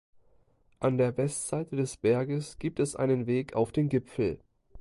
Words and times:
An 0.79 0.97
der 0.97 1.15
Westseite 1.15 1.75
des 1.75 1.95
Berges 1.95 2.57
gibt 2.57 2.79
es 2.79 2.95
einen 2.95 3.27
Weg 3.27 3.53
auf 3.53 3.71
den 3.71 3.87
Gipfel. 3.87 4.39